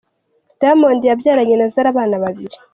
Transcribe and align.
Diamond 0.59 1.01
yabyaranye 1.09 1.55
na 1.57 1.67
Zari 1.73 1.87
abana 1.93 2.15
babiri. 2.23 2.55